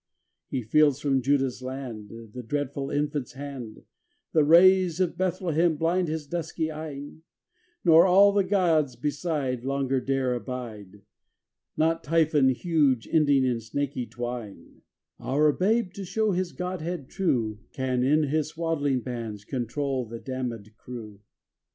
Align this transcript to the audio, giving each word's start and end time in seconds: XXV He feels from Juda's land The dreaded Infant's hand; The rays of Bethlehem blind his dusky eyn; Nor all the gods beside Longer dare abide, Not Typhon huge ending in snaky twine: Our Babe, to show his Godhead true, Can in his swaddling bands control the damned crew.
XXV 0.01 0.57
He 0.57 0.61
feels 0.63 0.99
from 0.99 1.21
Juda's 1.21 1.61
land 1.61 2.09
The 2.33 2.41
dreaded 2.41 2.91
Infant's 2.91 3.33
hand; 3.33 3.83
The 4.33 4.43
rays 4.43 4.99
of 4.99 5.15
Bethlehem 5.15 5.77
blind 5.77 6.07
his 6.07 6.25
dusky 6.25 6.69
eyn; 6.71 7.19
Nor 7.85 8.07
all 8.07 8.31
the 8.31 8.43
gods 8.43 8.95
beside 8.95 9.63
Longer 9.63 10.01
dare 10.01 10.33
abide, 10.33 11.03
Not 11.77 12.03
Typhon 12.03 12.49
huge 12.49 13.07
ending 13.11 13.45
in 13.45 13.59
snaky 13.61 14.07
twine: 14.07 14.81
Our 15.19 15.51
Babe, 15.51 15.93
to 15.93 16.03
show 16.03 16.31
his 16.31 16.51
Godhead 16.51 17.07
true, 17.07 17.59
Can 17.71 18.01
in 18.01 18.23
his 18.23 18.47
swaddling 18.47 19.01
bands 19.01 19.45
control 19.45 20.07
the 20.07 20.19
damned 20.19 20.67
crew. 20.77 21.19